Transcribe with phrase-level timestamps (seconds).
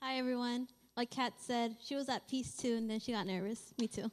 [0.00, 0.68] Hi, everyone.
[0.96, 3.74] Like Kat said, she was at peace too, and then she got nervous.
[3.80, 4.08] Me too.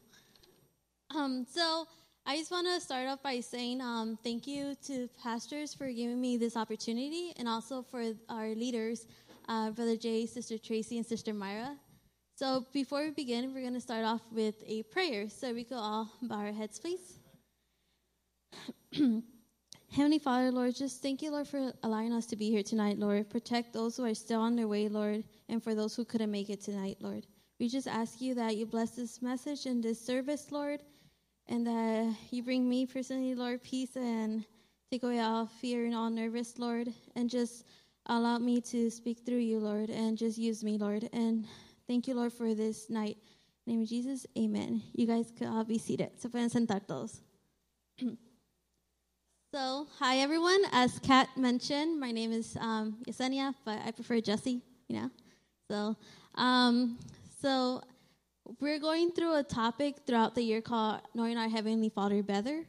[1.16, 1.86] Um, so
[2.26, 6.20] I just want to start off by saying um, thank you to pastors for giving
[6.20, 9.06] me this opportunity, and also for our leaders,
[9.48, 11.78] uh, Brother Jay, Sister Tracy, and Sister Myra.
[12.36, 15.30] So before we begin, we're going to start off with a prayer.
[15.30, 17.20] So we could all bow our heads, please.
[19.92, 23.30] Heavenly Father, Lord, just thank you, Lord, for allowing us to be here tonight, Lord.
[23.30, 26.50] Protect those who are still on their way, Lord, and for those who couldn't make
[26.50, 27.26] it tonight, Lord.
[27.60, 30.82] We just ask you that you bless this message and this service, Lord,
[31.48, 34.44] and that you bring me personally, Lord, peace and
[34.92, 37.66] take away all fear and all nervous, Lord, and just
[38.08, 41.10] allow me to speak through you, Lord, and just use me, Lord.
[41.14, 41.46] And
[41.88, 43.18] thank you, Lord, for this night.
[43.68, 44.84] In name of Jesus, amen.
[44.94, 46.12] You guys could all be seated.
[46.20, 47.22] Se pueden sentar todos.
[49.54, 50.60] So, hi everyone.
[50.74, 54.62] As Kat mentioned, my name is um, Yesenia, but I prefer Jesse.
[54.90, 55.10] You know,
[55.70, 55.96] so
[56.36, 56.98] um,
[57.42, 57.82] so
[58.60, 62.64] we're going through a topic throughout the year called knowing our heavenly Father better.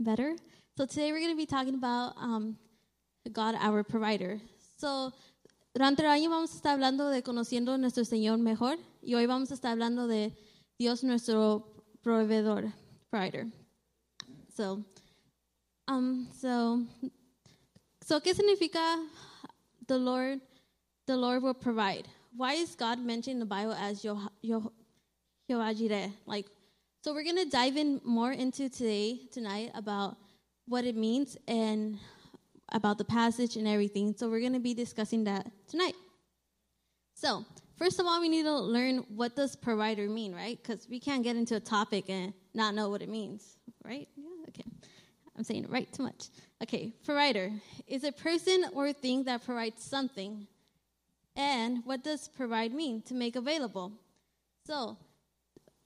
[0.00, 0.36] better.
[0.76, 2.56] So today we're going to be talking about um,
[3.32, 4.40] God, our provider.
[4.78, 5.12] So
[5.74, 9.50] durante el año vamos a estar hablando de conociendo nuestro Señor mejor y hoy vamos
[9.50, 10.32] a estar hablando de
[10.78, 11.66] Dios nuestro
[12.02, 12.72] proveedor,
[13.10, 13.46] provider.
[14.54, 14.84] So
[15.88, 16.82] um, so,
[18.02, 18.98] so ¿qué significa
[19.86, 20.40] the Lord,
[21.06, 22.08] the Lord will provide?
[22.36, 24.70] Why is God mentioned in the Bible as Jehovah
[25.48, 26.10] Jireh?
[26.26, 26.46] Like,
[27.02, 30.16] so we're gonna dive in more into today, tonight, about
[30.66, 31.98] what it means and
[32.72, 34.14] about the passage and everything.
[34.16, 35.94] So we're gonna be discussing that tonight.
[37.14, 40.58] So first of all, we need to learn what does provider mean, right?
[40.62, 44.08] Because we can't get into a topic and not know what it means, right?
[44.14, 44.64] Yeah, okay.
[45.36, 46.28] I'm saying right too much.
[46.62, 47.50] Okay, provider
[47.86, 50.46] is a person or thing that provides something.
[51.36, 53.02] And what does provide mean?
[53.02, 53.92] To make available.
[54.64, 54.96] So,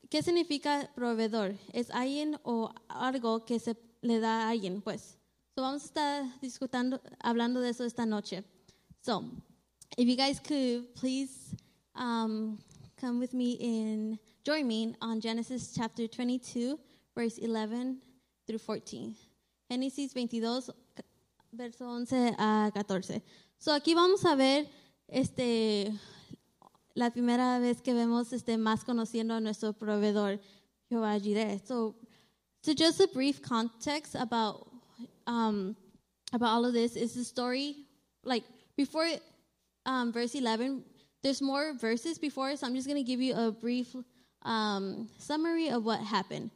[0.09, 1.57] ¿qué significa proveedor?
[1.75, 5.17] Es alguien o algo que se le da a alguien, pues.
[5.55, 8.45] So, vamos a estar discutiendo, hablando de eso esta noche.
[9.02, 9.24] So,
[9.98, 11.55] if you guys could please
[11.97, 12.58] um,
[12.97, 16.79] come with me in, join me on Genesis chapter 22,
[17.14, 17.98] verse 11
[18.47, 19.17] through 14.
[19.70, 20.70] Génesis 22,
[21.53, 23.23] verso 11 a 14.
[23.58, 24.67] So aquí vamos a ver
[25.11, 25.93] este,
[26.95, 30.41] la primera vez que vemos este, más conociendo a nuestro proveedor,
[30.89, 31.61] Jehová Jireh.
[31.65, 31.95] So,
[32.63, 34.69] so just a brief context about,
[35.27, 35.77] um,
[36.33, 37.87] about all of this is the story,
[38.25, 38.45] like
[38.77, 39.07] before
[39.87, 40.85] um, verse 11,
[41.23, 43.95] there's more verses before, so I'm just going to give you a brief
[44.42, 46.51] um, summary of what happened.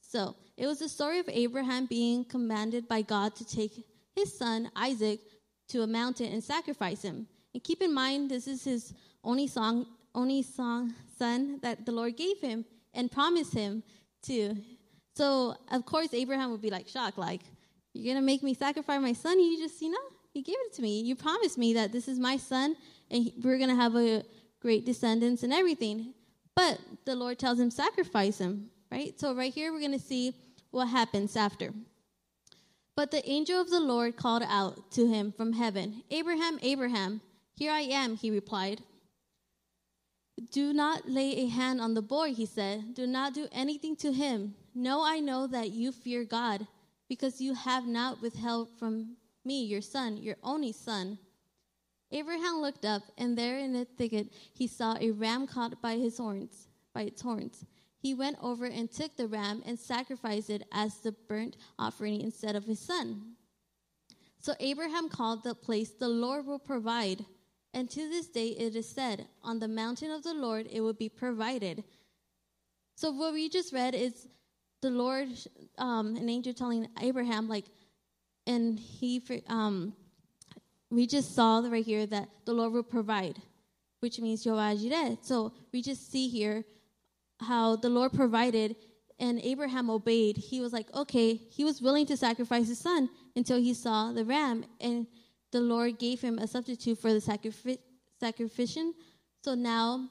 [0.00, 3.84] So, it was the story of Abraham being commanded by God to take
[4.16, 5.20] his son Isaac
[5.68, 7.28] to a mountain and sacrifice him.
[7.54, 8.94] And keep in mind, this is his
[9.24, 12.64] only song, only song son that the Lord gave him
[12.94, 13.82] and promised him
[14.22, 14.56] to.
[15.14, 17.42] So of course Abraham would be like shocked, like,
[17.92, 19.40] "You're gonna make me sacrifice my son?
[19.40, 19.98] You just, you know,
[20.34, 21.00] you gave it to me.
[21.00, 22.76] You promised me that this is my son,
[23.10, 24.24] and we're gonna have a
[24.60, 26.14] great descendants and everything."
[26.54, 29.18] But the Lord tells him sacrifice him, right?
[29.18, 30.34] So right here we're gonna see
[30.70, 31.72] what happens after.
[32.94, 37.20] But the angel of the Lord called out to him from heaven, Abraham, Abraham,
[37.58, 38.82] here I am, he replied.
[40.52, 42.94] Do not lay a hand on the boy, he said.
[42.94, 44.54] Do not do anything to him.
[44.74, 46.66] No, I know that you fear God,
[47.08, 51.18] because you have not withheld from me your son, your only son.
[52.12, 56.18] Abraham looked up, and there in the thicket he saw a ram caught by his
[56.18, 57.64] horns, by its horns
[58.00, 62.54] he went over and took the ram and sacrificed it as the burnt offering instead
[62.54, 63.32] of his son.
[64.40, 67.24] So Abraham called the place, The Lord will provide.
[67.78, 70.94] And to this day it is said, On the mountain of the Lord it will
[70.94, 71.84] be provided.
[72.96, 74.26] So what we just read is
[74.82, 75.28] the Lord,
[75.78, 77.66] um, an angel telling Abraham, like,
[78.48, 79.92] and he, um,
[80.90, 83.40] we just saw right here that the Lord will provide,
[84.00, 85.16] which means Jireh.
[85.22, 86.64] So we just see here
[87.38, 88.74] how the Lord provided
[89.20, 90.36] and Abraham obeyed.
[90.36, 94.24] He was like, okay, he was willing to sacrifice his son until he saw the
[94.24, 95.06] ram, and
[95.52, 97.78] the Lord gave him a substitute for the sacrifice.
[99.42, 100.08] So now,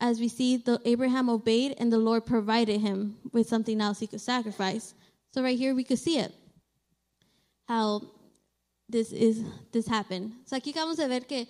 [0.00, 4.06] as we see, the Abraham obeyed, and the Lord provided him with something else he
[4.06, 4.94] could sacrifice.
[5.32, 6.32] So right here, we could see it
[7.66, 8.02] how
[8.88, 9.42] this is
[9.72, 10.32] this happened.
[10.44, 11.48] So aquí vamos a ver que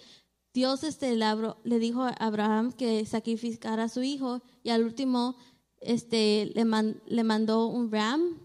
[0.54, 5.34] Dios este, le dijo a Abraham que sacrificara a su hijo y al último
[5.80, 8.38] este, le, man, le mandó un ram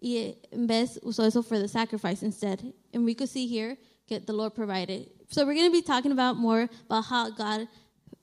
[0.00, 2.60] y eh, en vez usó eso for the sacrifice instead.
[2.92, 3.78] And we could see here
[4.08, 5.10] that the Lord provided.
[5.28, 7.68] So we're going to be talking about more about how God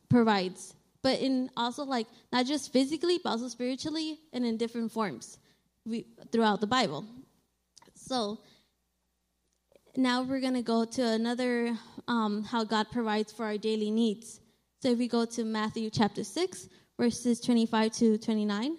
[0.10, 5.40] provides, but in also like not just physically, but also spiritually and in different forms
[5.86, 7.06] we, throughout the Bible.
[7.96, 8.40] So
[9.96, 14.40] now we're going to go to another um, how God provides for our daily needs.
[14.82, 18.78] So if we go to Matthew chapter 6, verses 25 to 29.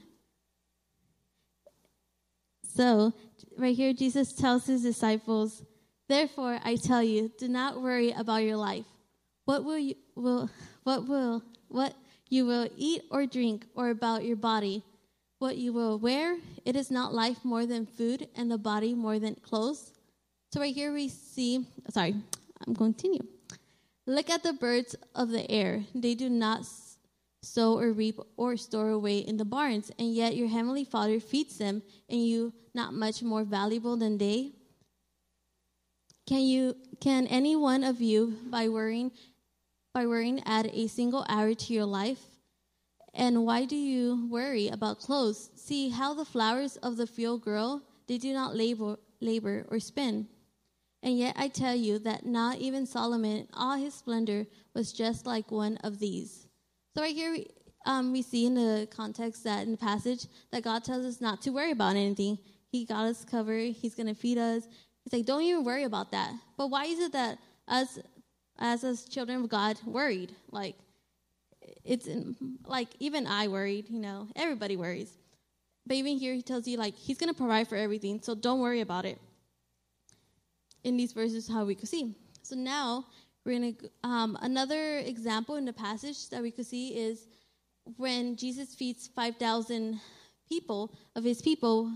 [2.75, 3.13] So,
[3.59, 5.63] right here, Jesus tells his disciples,
[6.09, 8.87] Therefore, I tell you, do not worry about your life.
[9.45, 10.51] What will you will
[10.85, 11.95] what will what
[12.29, 14.83] you will eat or drink, or about your body,
[15.39, 16.39] what you will wear?
[16.65, 19.93] It is not life more than food, and the body more than clothes.
[20.53, 21.67] So right here we see.
[21.91, 22.15] Sorry,
[22.67, 23.27] I'm going to continue.
[24.07, 26.67] Look at the birds of the air; they do not
[27.43, 31.59] sow or reap or store away in the barns, and yet your heavenly Father feeds
[31.59, 34.53] them, and you not much more valuable than they?
[36.33, 39.13] Can you can any one of you by worrying
[39.93, 42.23] by worrying add a single hour to your life?
[43.13, 45.51] And why do you worry about clothes?
[45.57, 47.83] See how the flowers of the field grow?
[48.09, 50.27] They do not labor labor or spin.
[51.03, 55.27] And yet I tell you that not even Solomon in all his splendor was just
[55.27, 56.47] like one of these.
[56.97, 57.45] So right here,
[57.85, 61.43] um, we see in the context that in the passage that God tells us not
[61.43, 62.39] to worry about anything.
[62.71, 63.75] He got us covered.
[63.75, 64.67] He's going to feed us.
[65.05, 66.33] He's like, don't even worry about that.
[66.57, 67.39] But why is it that
[67.69, 67.99] us,
[68.59, 70.33] as as children of God, worried?
[70.51, 70.77] Like,
[71.85, 72.09] it's
[72.67, 73.87] like even I worried.
[73.89, 75.11] You know, everybody worries.
[75.87, 78.21] But even here, he tells you like he's to provide for everything.
[78.23, 79.19] So don't worry about it.
[80.85, 82.15] In these verses, how we could see.
[82.43, 83.07] So now
[83.45, 83.73] we're gonna
[84.05, 87.27] um, another example in the passage that we could see is
[87.97, 90.01] when Jesus feeds five thousand
[90.49, 91.91] people of his people,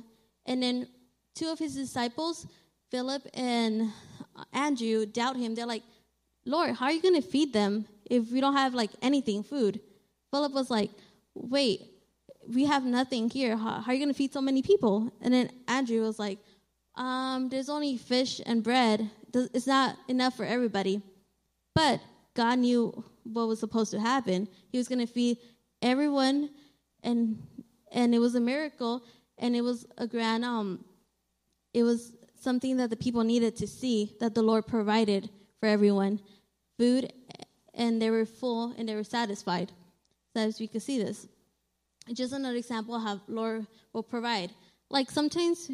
[0.47, 0.88] and then
[1.35, 2.47] two of his disciples,
[2.90, 3.92] Philip and
[4.52, 5.54] Andrew, doubt him.
[5.54, 5.82] They're like,
[6.44, 9.80] "Lord, how are you gonna feed them if we don't have like anything, food?"
[10.30, 10.90] Philip was like,
[11.34, 11.90] "Wait,
[12.48, 13.56] we have nothing here.
[13.56, 16.38] How, how are you gonna feed so many people?" And then Andrew was like,
[16.94, 19.10] um, "There's only fish and bread.
[19.34, 21.02] It's not enough for everybody."
[21.74, 22.00] But
[22.34, 24.48] God knew what was supposed to happen.
[24.70, 25.38] He was going to feed
[25.82, 26.50] everyone,
[27.02, 27.42] and
[27.92, 29.02] and it was a miracle,
[29.38, 30.84] and it was a grand um,
[31.74, 35.30] it was something that the people needed to see that the Lord provided
[35.60, 36.20] for everyone,
[36.78, 37.12] food,
[37.74, 39.72] and they were full and they were satisfied.
[40.34, 41.26] So as we could see this,
[42.12, 44.50] just another example how Lord will provide.
[44.90, 45.70] Like sometimes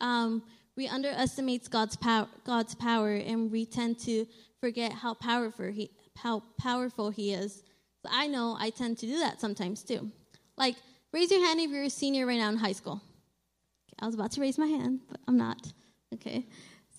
[0.00, 0.42] um,
[0.76, 4.26] we underestimate God's power, God's power, and we tend to
[4.60, 7.62] forget how powerful he how powerful he is.
[8.02, 10.10] So I know I tend to do that sometimes too.
[10.56, 10.76] Like
[11.12, 13.00] raise your hand if you're a senior right now in high school.
[13.98, 15.72] I was about to raise my hand, but I'm not.
[16.14, 16.46] Okay.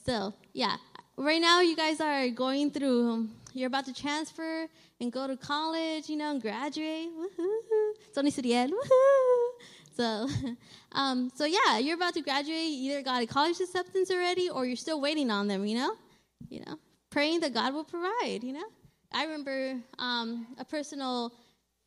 [0.06, 0.78] So, yeah.
[1.18, 4.68] Right now you guys are going through um, you're about to transfer
[5.00, 7.10] and go to college, you know, and graduate.
[7.16, 7.92] Woohoo.
[8.16, 8.70] Sony Suriel.
[8.70, 9.50] Woohoo.
[9.96, 10.28] So,
[10.92, 12.72] um, so yeah, you're about to graduate.
[12.72, 15.66] You either got a college acceptance already, or you're still waiting on them.
[15.66, 15.96] You know,
[16.50, 16.80] you know
[17.14, 18.66] praying that God will provide, you know?
[19.14, 21.32] I remember um, a personal,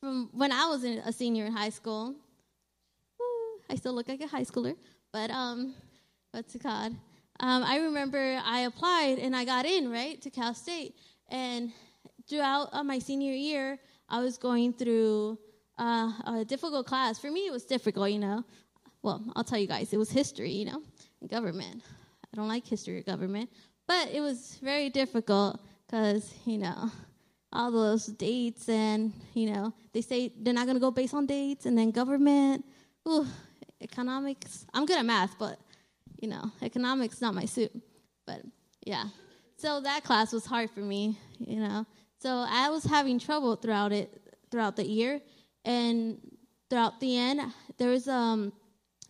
[0.01, 2.15] from when I was a senior in high school.
[3.69, 4.77] I still look like a high schooler,
[5.13, 5.75] but um,
[6.33, 6.95] but to God.
[7.41, 10.95] Um, I remember I applied and I got in, right, to Cal State.
[11.29, 11.73] And
[12.29, 13.79] throughout uh, my senior year,
[14.09, 15.39] I was going through
[15.79, 17.19] uh, a difficult class.
[17.19, 18.45] For me, it was difficult, you know.
[19.03, 20.83] Well, I'll tell you guys, it was history, you know,
[21.29, 21.83] government.
[22.33, 23.51] I don't like history or government.
[23.87, 26.91] But it was very difficult because, you know,
[27.53, 31.27] all those dates and, you know, they say they're not going to go based on
[31.27, 32.65] dates and then government,
[33.09, 33.27] ooh,
[33.81, 34.67] economics.
[34.75, 35.59] I'm good at math, but,
[36.21, 37.73] you know, economics not my suit.
[38.27, 38.43] But,
[38.85, 39.05] yeah.
[39.57, 41.87] So that class was hard for me, you know.
[42.19, 44.11] So I was having trouble throughout it,
[44.51, 45.21] throughout the year.
[45.65, 46.19] And
[46.71, 47.41] throughout the end,
[47.79, 48.53] there was um,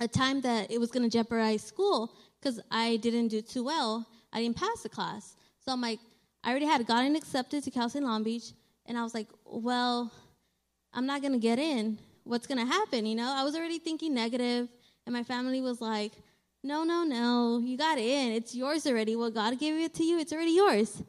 [0.00, 4.06] a time that it was going to jeopardize school because I didn't do too well
[4.36, 5.34] I didn't pass the class.
[5.60, 5.98] So I'm like,
[6.44, 8.52] I already had gotten accepted to Cal State Long Beach,
[8.84, 10.12] and I was like, well,
[10.92, 11.98] I'm not gonna get in.
[12.24, 13.06] What's gonna happen?
[13.06, 14.68] You know, I was already thinking negative,
[15.06, 16.12] and my family was like,
[16.66, 18.32] no, no, no, you got it in.
[18.32, 19.14] It's yours already.
[19.14, 20.18] Well, God gave it to you.
[20.18, 21.00] It's already yours.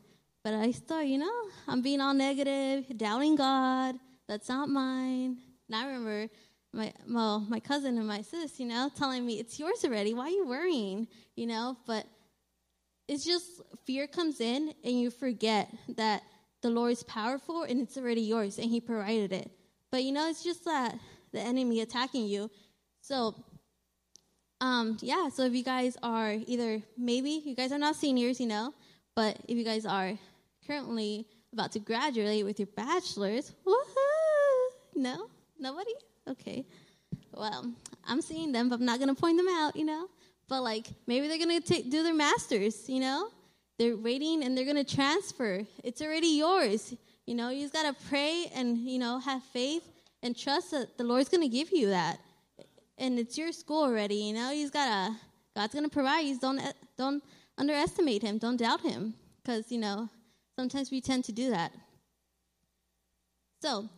[0.44, 3.96] But I still, you know, I'm being all negative, doubting God.
[4.28, 5.38] That's not mine.
[5.68, 6.30] And I remember
[6.74, 10.14] my well, my cousin and my sis, you know, telling me it's yours already.
[10.14, 11.08] Why are you worrying?
[11.36, 12.06] You know, but
[13.08, 16.22] it's just fear comes in and you forget that
[16.62, 19.50] the Lord is powerful and it's already yours and He provided it.
[19.92, 21.00] But you know, it's just that
[21.34, 22.52] the enemy attacking you.
[23.02, 23.36] So,
[24.60, 28.48] um, yeah, so if you guys are either maybe you guys are not seniors, you
[28.48, 28.74] know,
[29.16, 30.18] but if you guys are
[30.66, 34.70] currently about to graduate with your bachelor's, woohoo!
[34.96, 35.28] No?
[35.60, 35.94] Nobody?
[36.28, 36.66] Okay.
[37.34, 37.72] Well,
[38.06, 40.08] I'm seeing them, but I'm not going to point them out, you know?
[40.50, 43.30] But like, maybe they're going to do their master's, you know?
[43.78, 45.66] They're waiting and they're going to transfer.
[45.84, 46.96] It's already yours.
[47.26, 49.88] You know, you just got to pray and, you know, have faith
[50.24, 52.20] and trust that the Lord's going to give you that.
[52.98, 54.52] And it's your school already, you know?
[54.52, 55.16] You just got to,
[55.56, 56.22] God's to provide.
[56.22, 56.62] You don't,
[56.98, 57.24] don't
[57.58, 58.38] underestimate him.
[58.38, 59.14] Don't doubt him.
[59.44, 60.10] Because, you know,
[60.56, 61.72] sometimes we tend to do that.
[63.62, 63.90] So,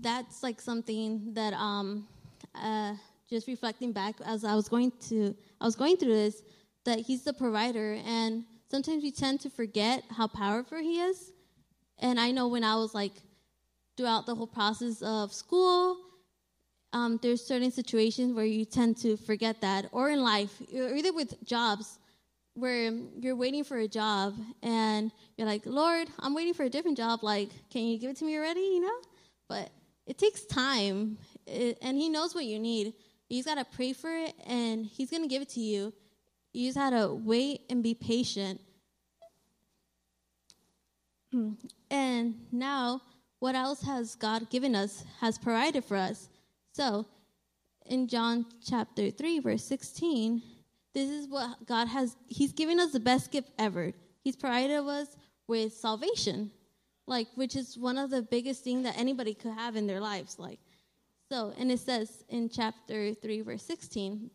[0.00, 2.06] that's like something that um,
[2.54, 2.94] uh,
[3.28, 6.42] just reflecting back as I was going to I was going through this
[6.84, 11.32] that he's the provider and sometimes we tend to forget how powerful he is.
[11.98, 13.12] And I know when I was like
[13.96, 15.98] throughout the whole process of school,
[16.92, 21.12] um, there's certain situations where you tend to forget that, or in life, or either
[21.12, 21.98] with jobs,
[22.54, 22.90] where
[23.20, 27.22] you're waiting for a job and you're like, Lord, I'm waiting for a different job.
[27.22, 28.60] Like, can you give it to me already?
[28.60, 28.98] You know,
[29.48, 29.70] but
[30.06, 32.94] it takes time, it, and He knows what you need.
[33.28, 35.92] You just gotta pray for it, and He's gonna give it to you.
[36.52, 38.60] You just gotta wait and be patient.
[41.30, 41.52] Hmm.
[41.90, 43.02] And now,
[43.38, 46.28] what else has God given us, has provided for us?
[46.72, 47.06] So,
[47.86, 50.42] in John chapter 3, verse 16,
[50.94, 53.92] this is what God has, He's given us the best gift ever.
[54.22, 56.50] He's provided us with salvation,
[57.06, 60.38] like, which is one of the biggest things that anybody could have in their lives.
[60.38, 60.60] Like,
[61.30, 64.30] so, and it says in chapter 3, verse 16,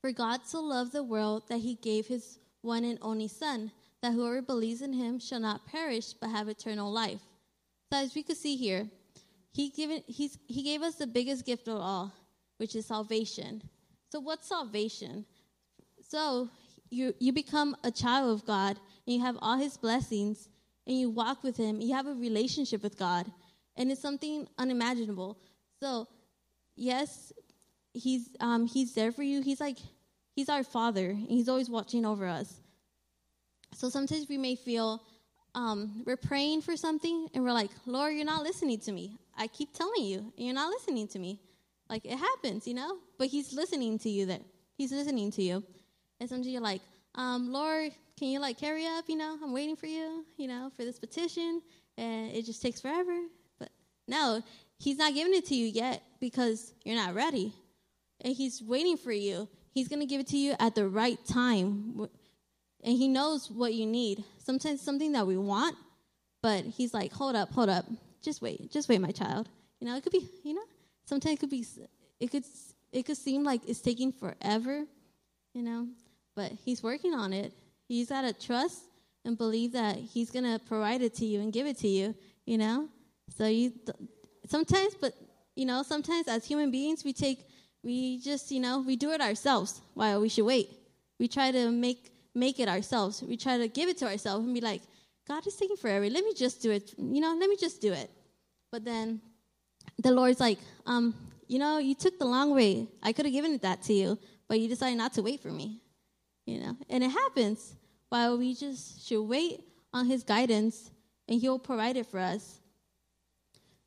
[0.00, 4.12] For God so loved the world that He gave His one and only Son, that
[4.12, 7.20] whoever believes in Him shall not perish but have eternal life.
[7.92, 8.88] So, as we could see here,
[9.52, 12.12] he, given, he's, he gave us the biggest gift of all,
[12.58, 13.62] which is salvation.
[14.10, 15.24] So, what's salvation?
[16.00, 16.48] So,
[16.90, 20.48] you, you become a child of God, and you have all His blessings,
[20.86, 21.80] and you walk with Him.
[21.80, 23.30] You have a relationship with God,
[23.76, 25.38] and it's something unimaginable.
[25.80, 26.08] So,
[26.76, 27.32] yes,
[27.92, 29.42] He's um, He's there for you.
[29.42, 29.78] He's like
[30.34, 32.60] He's our Father, and He's always watching over us.
[33.74, 35.02] So sometimes we may feel
[35.58, 39.18] um, we're praying for something, and we're like, Lord, you're not listening to me.
[39.36, 41.40] I keep telling you, and you're not listening to me.
[41.90, 42.98] Like it happens, you know.
[43.18, 44.26] But He's listening to you.
[44.26, 44.38] There,
[44.76, 45.64] He's listening to you.
[46.20, 46.80] And sometimes you're like,
[47.16, 49.06] um, Lord, can you like carry up?
[49.08, 50.24] You know, I'm waiting for you.
[50.36, 51.60] You know, for this petition,
[51.96, 53.18] and it just takes forever.
[53.58, 53.70] But
[54.06, 54.40] no,
[54.78, 57.52] He's not giving it to you yet because you're not ready,
[58.20, 59.48] and He's waiting for you.
[59.74, 62.08] He's gonna give it to you at the right time,
[62.82, 64.24] and He knows what you need.
[64.38, 65.76] Sometimes something that we want,
[66.42, 67.86] but He's like, hold up, hold up,
[68.22, 69.48] just wait, just wait, my child.
[69.80, 70.64] You know, it could be, you know,
[71.04, 71.64] sometimes it could be,
[72.20, 72.44] it could,
[72.92, 74.84] it could seem like it's taking forever,
[75.54, 75.86] you know
[76.38, 77.52] but he's working on it.
[77.88, 78.84] He's got to trust
[79.24, 82.14] and believe that he's going to provide it to you and give it to you,
[82.46, 82.88] you know?
[83.36, 83.72] So you
[84.46, 85.14] sometimes but
[85.56, 87.40] you know, sometimes as human beings we take
[87.82, 90.70] we just, you know, we do it ourselves while we should wait.
[91.18, 93.22] We try to make make it ourselves.
[93.22, 94.82] We try to give it to ourselves and be like,
[95.26, 96.08] God is taking forever.
[96.08, 96.94] Let me just do it.
[96.96, 98.10] You know, let me just do it.
[98.72, 99.20] But then
[100.02, 101.14] the Lord's like, um,
[101.46, 102.88] you know, you took the long way.
[103.02, 104.18] I could have given it that to you,
[104.48, 105.80] but you decided not to wait for me
[106.48, 106.76] you know.
[106.88, 107.74] And it happens
[108.08, 109.60] while we just should wait
[109.92, 110.90] on his guidance
[111.28, 112.60] and he'll provide it for us.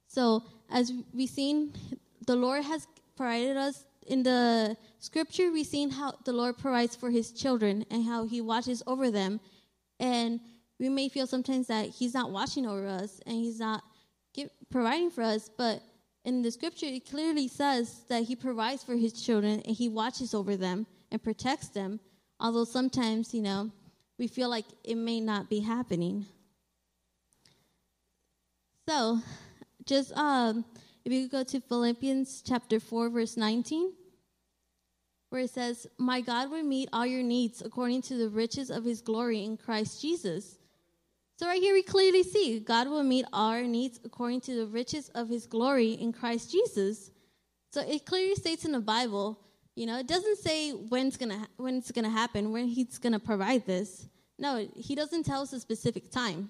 [0.07, 1.73] So, as we've seen,
[2.27, 7.09] the Lord has provided us in the scripture, we've seen how the Lord provides for
[7.09, 9.39] his children and how he watches over them.
[9.99, 10.39] And
[10.79, 13.83] we may feel sometimes that he's not watching over us and he's not
[14.33, 15.81] give, providing for us, but
[16.25, 20.33] in the scripture, it clearly says that he provides for his children and he watches
[20.33, 21.99] over them and protects them
[22.41, 23.71] although sometimes, you know,
[24.17, 26.25] we feel like it may not be happening.
[28.89, 29.19] So,
[29.85, 30.65] just um,
[31.05, 33.93] if you go to Philippians chapter 4, verse 19,
[35.29, 38.83] where it says, My God will meet all your needs according to the riches of
[38.83, 40.57] his glory in Christ Jesus.
[41.37, 44.67] So, right here, we clearly see God will meet all our needs according to the
[44.67, 47.11] riches of his glory in Christ Jesus.
[47.71, 49.39] So, it clearly states in the Bible
[49.75, 53.19] you know, it doesn't say when it's gonna when it's gonna happen, when he's gonna
[53.19, 54.07] provide this.
[54.37, 56.49] No, he doesn't tell us a specific time.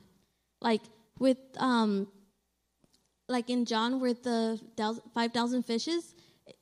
[0.59, 0.81] Like
[1.19, 2.07] with um,
[3.31, 4.59] like in John with the
[5.13, 6.13] five thousand fishes,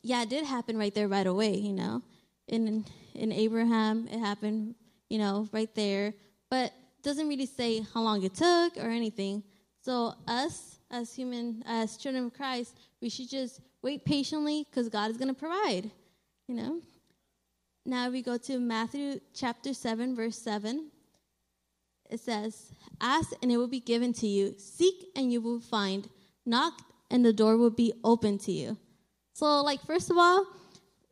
[0.02, 1.56] yeah, it did happen right there, right away.
[1.56, 2.02] You know,
[2.48, 2.86] in
[3.16, 4.76] in Abraham, it happened,
[5.10, 6.14] you know, right there.
[6.50, 6.72] But
[7.04, 9.44] doesn't really say how long it took or anything.
[9.82, 15.10] So us as human, as children of Christ, we should just wait patiently because God
[15.12, 15.92] is going to provide
[16.50, 16.82] you know.
[17.86, 20.90] Now we go to Matthew chapter 7, verse 7.
[22.10, 26.10] It says, Ask and it will be given to you, seek and you will find,
[26.50, 28.78] knock and the door will be open to you.
[29.34, 30.46] So, like, first of all,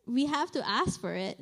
[0.05, 1.39] we have to ask for it.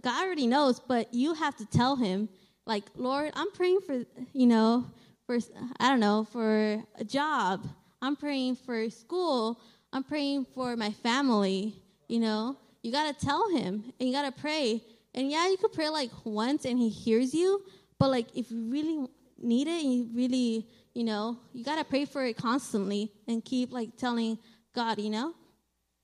[0.00, 2.28] God already knows, but you have to tell Him,
[2.66, 4.86] like, Lord, I'm praying for, you know,
[5.26, 5.38] for,
[5.80, 7.66] I don't know, for a job.
[8.00, 9.60] I'm praying for school.
[9.92, 11.74] I'm praying for my family,
[12.08, 12.56] you know.
[12.82, 14.82] You got to tell Him and you got to pray.
[15.14, 17.62] And yeah, you could pray like once and He hears you,
[17.98, 19.06] but like, if you really
[19.38, 23.44] need it and you really, you know, you got to pray for it constantly and
[23.44, 24.38] keep like telling
[24.74, 25.34] God, you know,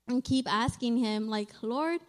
[0.09, 2.01] and keep asking Him, like, Lord,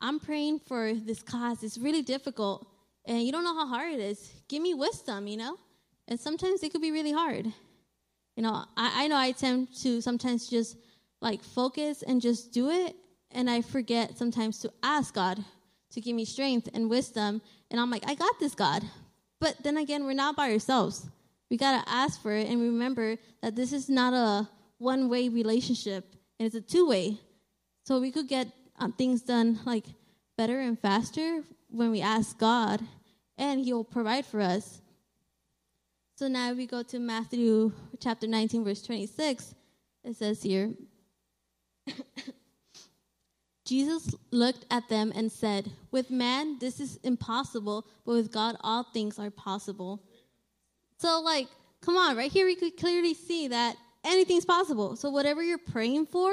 [0.00, 1.62] I'm praying for this cause.
[1.62, 2.66] It's really difficult
[3.06, 4.32] and you don't know how hard it is.
[4.48, 5.56] Give me wisdom, you know?
[6.08, 7.46] And sometimes it could be really hard.
[8.36, 10.76] You know, I, I know I tend to sometimes just
[11.20, 12.96] like focus and just do it.
[13.30, 15.42] And I forget sometimes to ask God
[15.92, 17.40] to give me strength and wisdom.
[17.70, 18.82] And I'm like, I got this, God.
[19.40, 21.08] But then again, we're not by ourselves.
[21.50, 24.48] We got to ask for it and remember that this is not a
[24.78, 27.18] one way relationship, and it's a two way.
[27.84, 28.48] So we could get
[28.78, 29.84] um, things done like
[30.36, 32.80] better and faster when we ask God,
[33.38, 34.80] and He'll provide for us.
[36.16, 39.54] So now we go to Matthew chapter 19, verse 26.
[40.04, 40.72] It says here
[43.66, 48.84] Jesus looked at them and said, With man, this is impossible, but with God, all
[48.84, 50.02] things are possible.
[50.98, 51.48] So, like,
[51.80, 54.96] come on, right here we could clearly see that anything's possible.
[54.96, 56.32] So, whatever you're praying for,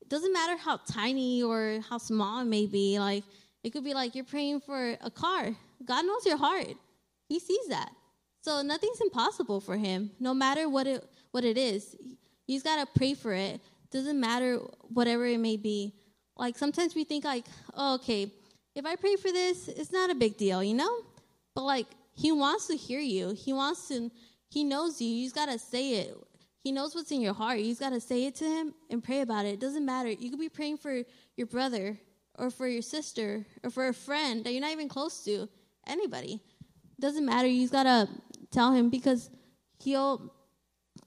[0.00, 2.98] it doesn't matter how tiny or how small it may be.
[2.98, 3.24] Like,
[3.64, 5.54] it could be like you're praying for a car.
[5.84, 6.74] God knows your heart,
[7.28, 7.90] He sees that.
[8.42, 11.96] So, nothing's impossible for Him, no matter what it, what it is.
[12.46, 13.60] You just got to pray for it.
[13.90, 15.94] Doesn't matter whatever it may be
[16.38, 18.32] like sometimes we think like, oh, okay,
[18.74, 21.02] if I pray for this, it's not a big deal, you know?
[21.54, 21.86] But like
[22.18, 23.32] he wants to hear you.
[23.32, 24.10] He wants to
[24.50, 25.08] he knows you.
[25.08, 26.16] You just gotta say it.
[26.58, 27.60] He knows what's in your heart.
[27.60, 29.50] You just gotta say it to him and pray about it.
[29.50, 30.10] It doesn't matter.
[30.10, 31.02] You could be praying for
[31.36, 31.96] your brother
[32.36, 35.48] or for your sister or for a friend that you're not even close to.
[35.86, 36.34] Anybody.
[36.34, 37.46] It doesn't matter.
[37.46, 38.08] You just gotta
[38.50, 39.30] tell him because
[39.78, 40.32] he'll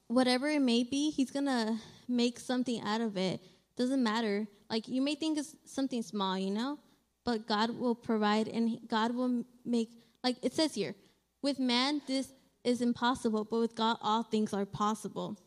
[0.07, 3.41] whatever it may be, he's gonna make something out of it.
[3.75, 4.47] Doesn't matter.
[4.69, 6.79] Like you may think it's something small, you know,
[7.25, 9.89] but God will provide and God will make,
[10.23, 10.95] like it says here,
[11.41, 15.37] with man this is impossible, but with God all things are possible.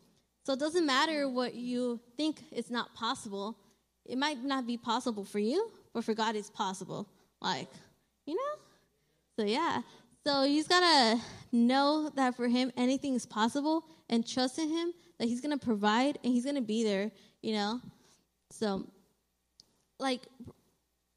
[0.45, 3.57] So it doesn't matter what you think is not possible.
[4.05, 7.07] It might not be possible for you, but for God it's possible.
[7.41, 7.67] Like,
[8.25, 8.61] you know?
[9.37, 9.81] So yeah.
[10.25, 11.19] So you just gotta
[11.51, 16.19] know that for him anything is possible and trust in him that he's gonna provide
[16.23, 17.81] and he's gonna be there, you know?
[18.51, 18.85] So
[19.99, 20.21] like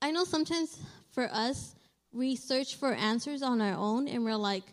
[0.01, 0.79] I know sometimes
[1.11, 1.75] for us
[2.18, 4.64] we search for answers on our own and we're like,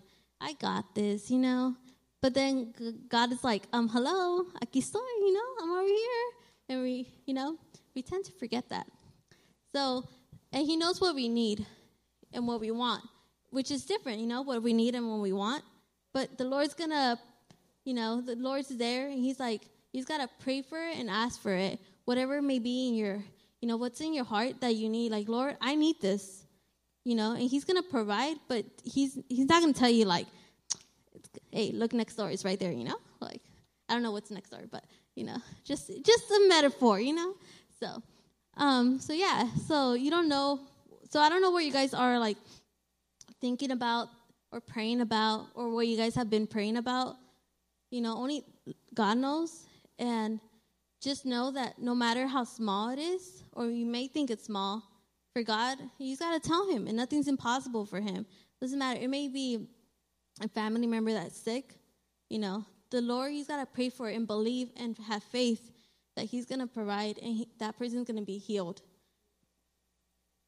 [0.42, 1.76] I got this, you know.
[2.22, 2.74] But then
[3.08, 6.26] God is like, um, hello, aquí estoy, you know, I'm over here,
[6.70, 7.58] and we, you know,
[7.94, 8.88] we tend to forget that.
[9.76, 10.04] So,
[10.52, 11.66] and He knows what we need
[12.34, 13.04] and what we want,
[13.52, 15.64] which is different, you know, what we need and what we want.
[16.14, 17.20] But the Lord's gonna,
[17.84, 21.40] you know, the Lord's there, and He's like, He's gotta pray for it and ask
[21.40, 23.24] for it, whatever may be in your
[23.62, 25.12] you know, what's in your heart that you need.
[25.12, 26.45] Like, Lord, I need this.
[27.06, 30.28] You know, and He's gonna provide, but He's He's not gonna tell you like,
[31.52, 32.72] hey, look next door, it's right there.
[32.72, 33.42] You know, like
[33.88, 34.84] I don't know what's next door, but
[35.16, 37.00] you know, just just a metaphor.
[37.00, 37.36] You know,
[37.80, 38.02] so
[38.58, 40.60] um, so yeah, so you don't know.
[41.10, 42.38] So I don't know where you guys are like
[43.40, 44.10] thinking about
[44.52, 47.16] or praying about or what you guys have been praying about.
[47.92, 48.44] You know, only
[48.94, 49.66] God knows.
[50.00, 50.40] And
[51.02, 54.84] just know that no matter how small it is, or you may think it's small,
[55.36, 58.26] for God, you got to tell Him, and nothing's impossible for Him.
[58.62, 59.02] Doesn't matter.
[59.02, 59.68] It may be
[60.42, 61.76] a family member that's sick,
[62.30, 65.72] you know, the Lord, He's got to pray for it and believe and have faith
[66.16, 68.82] that He's going to provide and he, that person's going to be healed.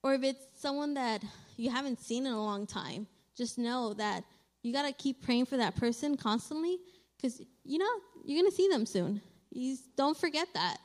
[0.03, 1.21] Or if it's someone that
[1.57, 4.23] you haven't seen in a long time, just know that
[4.63, 6.77] you got to keep praying for that person constantly
[7.17, 7.89] because, you know,
[8.23, 9.21] you're going to see them soon.
[9.51, 10.77] You don't forget that.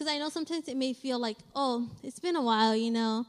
[0.00, 3.26] Because I know sometimes it may feel like, oh, it's been a while, you know.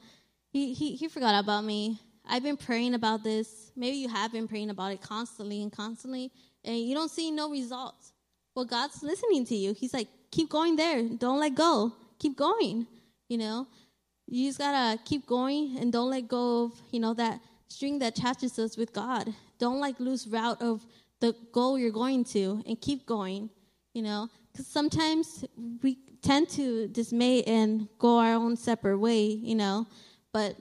[0.54, 2.00] He, he, he forgot about me.
[2.26, 3.74] I've been praying about this.
[3.76, 6.32] Maybe you have been praying about it constantly and constantly,
[6.64, 8.14] and you don't see no results.
[8.56, 9.74] Well, God's listening to you.
[9.74, 11.04] He's like, keep going there.
[11.04, 11.92] Don't let go.
[12.20, 12.88] Keep going.
[13.28, 13.68] You know,
[14.26, 18.18] you just gotta keep going and don't let go of, you know, that string that
[18.18, 19.34] attaches us with God.
[19.60, 20.86] Don't like lose route of
[21.20, 23.50] the goal you're going to and keep going,
[23.94, 24.30] you know.
[24.52, 25.46] Because sometimes
[25.82, 29.88] we tend to dismay and go our own separate way, you know,
[30.34, 30.56] but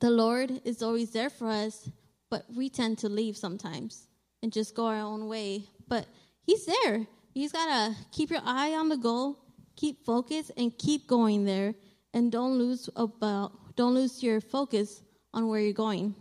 [0.00, 1.90] the Lord is always there for us,
[2.30, 4.06] but we tend to leave sometimes
[4.42, 5.64] and just go our own way.
[5.88, 6.06] But
[6.42, 7.06] He's there.
[7.34, 9.38] you just gotta keep your eye on the goal,
[9.76, 11.74] keep focused, and keep going there,
[12.12, 16.14] and don't lose about don't lose your focus on where you're going.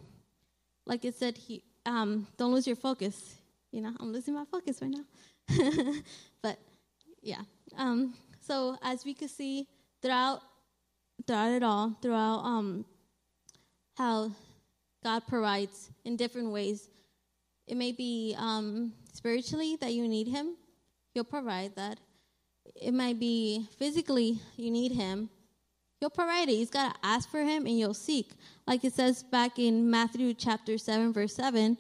[0.86, 3.36] Like it said, he um, don't lose your focus.
[3.72, 5.04] You know, I'm losing my focus right now.
[6.42, 6.58] but
[7.22, 7.42] yeah.
[7.78, 9.68] Um, so as we could see
[10.02, 10.42] throughout
[11.28, 12.86] throughout it all, throughout um,
[13.98, 14.32] how
[15.04, 16.90] God provides in different ways.
[17.68, 20.56] It may be um, spiritually that you need Him,
[21.14, 22.00] He'll provide that.
[22.76, 25.30] It might be physically you need Him,
[26.00, 26.54] He'll provide it.
[26.54, 28.32] You just got to ask for Him and you'll seek.
[28.66, 31.78] Like it says back in Matthew chapter 7, verse 7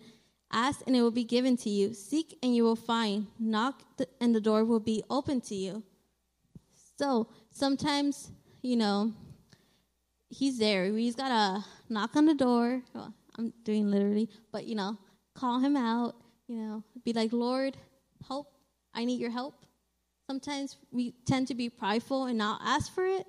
[0.51, 1.93] Ask and it will be given to you.
[1.93, 3.27] Seek and you will find.
[3.39, 3.83] Knock
[4.19, 5.83] and the door will be open to you.
[6.97, 8.31] So sometimes,
[8.61, 9.13] you know,
[10.29, 10.93] He's there.
[10.93, 12.83] We just got to knock on the door.
[12.93, 14.97] Well, I'm doing literally, but you know,
[15.33, 16.15] call him out,
[16.47, 17.77] you know, be like, Lord,
[18.27, 18.53] help.
[18.93, 19.65] I need your help.
[20.27, 23.25] Sometimes we tend to be prideful and not ask for it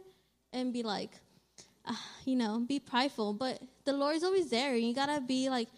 [0.53, 1.13] and be like,
[1.87, 1.95] uh,
[2.27, 3.33] you know, be prideful.
[3.33, 4.77] But the Lord's always there.
[4.77, 5.69] You gotta be like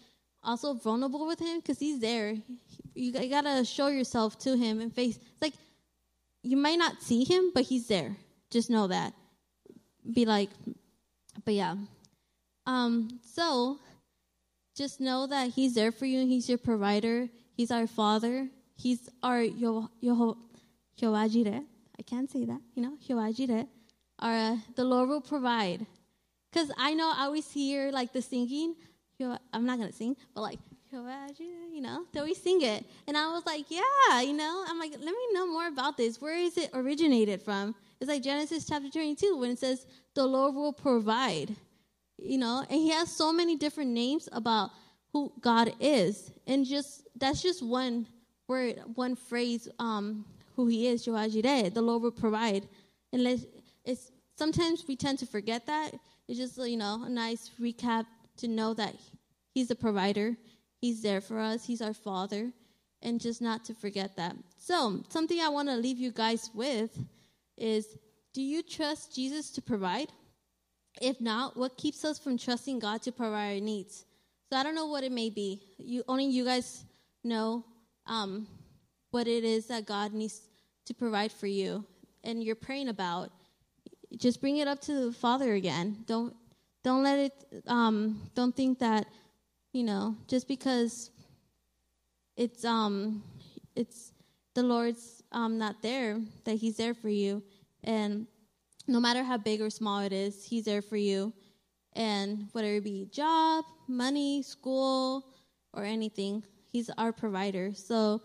[0.43, 2.31] also vulnerable with Him because He's there.
[2.93, 5.17] You, you gotta show yourself to Him and face.
[5.17, 5.53] It's like
[6.43, 8.15] you might not see Him, but He's there.
[8.49, 9.13] Just know that.
[10.13, 10.49] Be like,
[11.45, 11.75] but yeah.
[12.65, 13.79] Um, so
[14.75, 16.25] just know that He's there for you.
[16.25, 17.29] He's your provider.
[17.55, 18.49] He's our Father.
[18.75, 20.37] He's our Yo Yo
[20.99, 21.63] Yoajire.
[21.97, 22.61] I can't say that.
[22.75, 23.67] You know, Yoajire.
[24.19, 25.85] Our uh, the Lord will provide.
[26.53, 28.75] Cause I know I always hear like the singing.
[29.53, 30.59] I'm not gonna sing, but like
[30.91, 32.85] you know, they always sing it.
[33.07, 36.21] And I was like, yeah, you know, I'm like, let me know more about this.
[36.21, 37.73] Where is it originated from?
[37.99, 41.55] It's like Genesis chapter 22 when it says, the Lord will provide
[42.23, 44.71] you know, and he has so many different names about
[45.11, 46.31] who God is.
[46.47, 48.07] And just that's just one
[48.47, 52.67] word, one phrase, um, who he is, Joajire, the Lord will provide.
[53.11, 53.27] And
[53.85, 55.91] it's sometimes we tend to forget that.
[56.27, 58.05] It's just you know, a nice recap
[58.37, 58.95] to know that
[59.53, 60.35] he's a provider.
[60.81, 61.65] He's there for us.
[61.65, 62.51] He's our father.
[63.01, 64.35] And just not to forget that.
[64.57, 66.97] So, something I want to leave you guys with
[67.57, 67.85] is
[68.33, 70.07] do you trust Jesus to provide?
[71.01, 74.05] If not, what keeps us from trusting God to provide our needs?
[74.49, 75.61] So I don't know what it may be.
[75.77, 76.85] You only you guys
[77.23, 77.65] know
[78.05, 78.47] um,
[79.11, 80.41] what it is that God needs
[80.85, 81.85] to provide for you,
[82.23, 83.31] and you're praying about.
[84.15, 86.03] Just bring it up to the Father again.
[86.05, 86.35] Don't
[86.83, 87.63] don't let it.
[87.67, 89.07] Um, don't think that
[89.71, 91.11] you know just because
[92.35, 93.23] it's um
[93.75, 94.11] it's
[94.53, 97.41] the Lord's um not there that He's there for you,
[97.83, 98.27] and
[98.87, 101.33] no matter how big or small it is, He's there for you.
[101.95, 105.25] And whether it be job, money, school,
[105.73, 107.71] or anything, He's our provider.
[107.73, 108.21] So,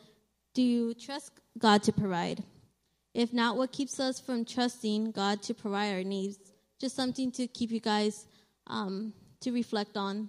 [0.54, 2.42] do you trust God to provide?
[3.14, 6.38] If not, what keeps us from trusting God to provide our needs?
[6.80, 8.26] Just something to keep you guys
[8.68, 10.28] um, to reflect on,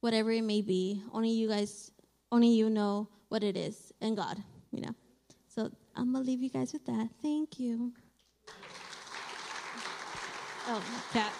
[0.00, 1.02] whatever it may be.
[1.12, 1.90] Only you guys,
[2.32, 4.94] only you know what it is, and God, you know.
[5.48, 7.08] So I'm gonna leave you guys with that.
[7.22, 7.92] Thank you.
[10.66, 11.32] Oh, Kat.